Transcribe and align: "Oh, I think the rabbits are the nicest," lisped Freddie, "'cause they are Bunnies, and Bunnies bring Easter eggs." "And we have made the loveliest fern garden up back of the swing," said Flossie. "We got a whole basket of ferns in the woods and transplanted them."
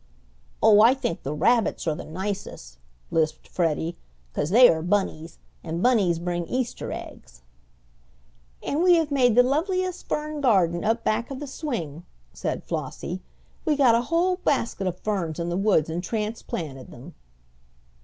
"Oh, 0.63 0.81
I 0.81 0.95
think 0.95 1.21
the 1.21 1.31
rabbits 1.35 1.85
are 1.85 1.93
the 1.93 2.03
nicest," 2.03 2.79
lisped 3.11 3.47
Freddie, 3.47 3.97
"'cause 4.33 4.49
they 4.49 4.67
are 4.67 4.81
Bunnies, 4.81 5.37
and 5.63 5.83
Bunnies 5.83 6.17
bring 6.17 6.47
Easter 6.47 6.91
eggs." 6.91 7.43
"And 8.63 8.81
we 8.81 8.95
have 8.95 9.11
made 9.11 9.35
the 9.35 9.43
loveliest 9.43 10.07
fern 10.07 10.41
garden 10.41 10.83
up 10.83 11.03
back 11.03 11.29
of 11.29 11.39
the 11.39 11.45
swing," 11.45 12.03
said 12.33 12.63
Flossie. 12.63 13.21
"We 13.63 13.75
got 13.75 13.93
a 13.93 14.01
whole 14.01 14.37
basket 14.37 14.87
of 14.87 14.97
ferns 15.01 15.39
in 15.39 15.49
the 15.49 15.55
woods 15.55 15.87
and 15.87 16.03
transplanted 16.03 16.89
them." 16.89 17.13